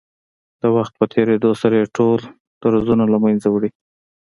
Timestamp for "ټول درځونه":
1.97-3.03